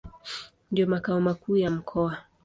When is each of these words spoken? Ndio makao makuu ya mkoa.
Ndio 0.71 0.87
makao 0.87 1.21
makuu 1.21 1.57
ya 1.57 1.71
mkoa. 1.71 2.17